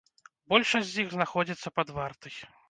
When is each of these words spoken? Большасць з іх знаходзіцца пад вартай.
Большасць 0.53 0.89
з 0.93 1.03
іх 1.03 1.07
знаходзіцца 1.17 1.73
пад 1.77 1.93
вартай. 1.99 2.35